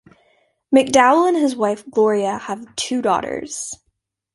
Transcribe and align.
McDowell 0.75 1.27
and 1.27 1.37
his 1.37 1.55
wife, 1.55 1.87
Gloria, 1.91 2.39
have 2.39 2.75
two 2.75 3.03
daughters. 3.03 3.75